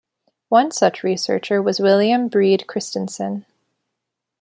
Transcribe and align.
One 0.49 0.71
such 0.71 1.03
researcher 1.03 1.61
was 1.61 1.79
William 1.79 2.27
Brede 2.27 2.65
Kristensen. 2.67 3.45